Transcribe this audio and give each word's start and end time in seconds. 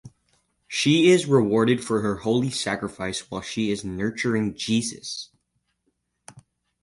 She 0.67 1.11
is 1.11 1.27
rewarded 1.27 1.83
for 1.85 2.01
her 2.01 2.15
holy 2.15 2.49
sacrifice 2.49 3.29
while 3.29 3.41
she 3.41 3.69
is 3.69 3.83
nurturing 3.85 4.55
Jesus. 4.55 5.29